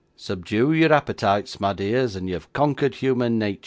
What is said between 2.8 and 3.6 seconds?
human natur.